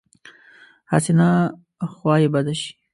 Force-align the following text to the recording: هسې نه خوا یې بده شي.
هسې 0.91 1.11
نه 1.19 1.29
خوا 1.95 2.15
یې 2.21 2.29
بده 2.33 2.53
شي. 2.61 2.71